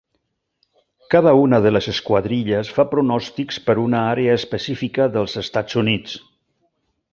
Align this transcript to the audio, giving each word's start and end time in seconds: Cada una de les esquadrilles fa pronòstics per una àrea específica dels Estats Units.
Cada 1.15 1.33
una 1.41 1.59
de 1.65 1.71
les 1.73 1.89
esquadrilles 1.91 2.71
fa 2.79 2.87
pronòstics 2.95 3.61
per 3.69 3.77
una 3.85 4.01
àrea 4.15 4.41
específica 4.41 5.09
dels 5.19 5.39
Estats 5.45 5.81
Units. 5.85 6.19